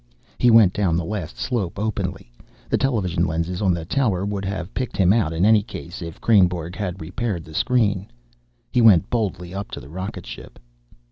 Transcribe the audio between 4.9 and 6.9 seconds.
him out in any case, if Kreynborg